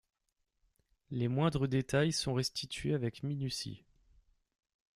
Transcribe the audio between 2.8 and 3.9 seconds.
avec minutie.